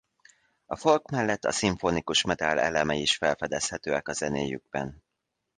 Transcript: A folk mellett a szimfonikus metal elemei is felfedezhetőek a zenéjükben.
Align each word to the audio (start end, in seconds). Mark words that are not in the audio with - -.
A 0.65 0.75
folk 0.75 1.09
mellett 1.09 1.45
a 1.45 1.51
szimfonikus 1.51 2.23
metal 2.23 2.59
elemei 2.59 3.01
is 3.01 3.15
felfedezhetőek 3.15 4.07
a 4.07 4.13
zenéjükben. 4.13 5.03